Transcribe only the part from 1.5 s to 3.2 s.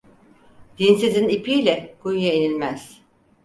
ile kuyuya inilmez.